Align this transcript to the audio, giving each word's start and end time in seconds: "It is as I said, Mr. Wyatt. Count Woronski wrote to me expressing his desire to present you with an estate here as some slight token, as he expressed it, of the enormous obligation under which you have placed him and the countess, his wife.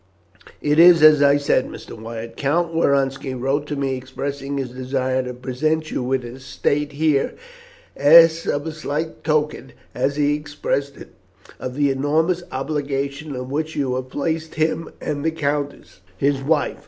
"It 0.63 0.79
is 0.79 1.03
as 1.03 1.21
I 1.21 1.37
said, 1.37 1.67
Mr. 1.67 1.91
Wyatt. 1.95 2.35
Count 2.35 2.73
Woronski 2.73 3.39
wrote 3.39 3.67
to 3.67 3.75
me 3.75 3.95
expressing 3.95 4.57
his 4.57 4.71
desire 4.71 5.21
to 5.21 5.31
present 5.35 5.91
you 5.91 6.01
with 6.01 6.25
an 6.25 6.37
estate 6.37 6.93
here 6.93 7.35
as 7.95 8.39
some 8.41 8.71
slight 8.71 9.23
token, 9.23 9.73
as 9.93 10.15
he 10.15 10.33
expressed 10.33 10.97
it, 10.97 11.09
of 11.59 11.75
the 11.75 11.91
enormous 11.91 12.41
obligation 12.51 13.27
under 13.33 13.43
which 13.43 13.75
you 13.75 13.93
have 13.93 14.09
placed 14.09 14.55
him 14.55 14.89
and 14.99 15.23
the 15.23 15.29
countess, 15.29 16.01
his 16.17 16.41
wife. 16.41 16.79